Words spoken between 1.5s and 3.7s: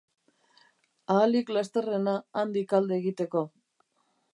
lasterrena handik alde egiteko.